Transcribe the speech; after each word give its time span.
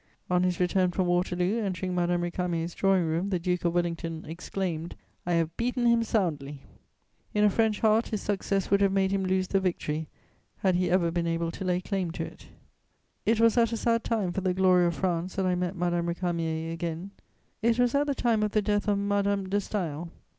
On 0.31 0.41
his 0.41 0.59
return 0.59 0.89
from 0.89 1.05
Waterloo, 1.05 1.61
entering 1.63 1.93
Madame 1.93 2.23
Récamier's 2.23 2.73
drawing 2.73 3.05
room, 3.05 3.29
the 3.29 3.37
Duke 3.37 3.65
of 3.65 3.75
Wellington 3.75 4.25
exclaimed: 4.27 4.95
"I 5.27 5.33
have 5.33 5.55
beaten 5.57 5.85
him 5.85 6.01
soundly!" 6.01 6.63
In 7.35 7.43
a 7.43 7.51
French 7.51 7.81
heart, 7.81 8.07
his 8.07 8.19
success 8.23 8.71
would 8.71 8.81
have 8.81 8.91
made 8.91 9.11
him 9.11 9.23
lose 9.23 9.47
the 9.49 9.59
victory, 9.59 10.07
had 10.57 10.73
he 10.73 10.89
ever 10.89 11.11
been 11.11 11.27
able 11.27 11.51
to 11.51 11.63
lay 11.63 11.81
claim 11.81 12.09
to 12.13 12.23
it. 12.23 12.47
[Sidenote: 12.49 12.49
End 12.49 12.61
of 12.61 12.65
Madame 12.65 12.81
de 12.81 12.81
Staël.] 12.81 13.31
It 13.31 13.39
was 13.43 13.57
at 13.57 13.71
a 13.73 13.77
sad 13.77 14.03
time 14.03 14.31
for 14.33 14.41
the 14.41 14.53
glory 14.55 14.85
of 14.87 14.95
France 14.95 15.35
that 15.35 15.45
I 15.45 15.53
met 15.53 15.75
Madame 15.75 16.07
Récamier 16.07 16.73
again; 16.73 17.11
it 17.61 17.77
was 17.77 17.93
at 17.93 18.07
the 18.07 18.15
time 18.15 18.41
of 18.41 18.53
the 18.53 18.61
death 18.63 18.87
of 18.87 18.97
Madame 18.97 19.47
de 19.49 19.57
Staël. 19.57 20.09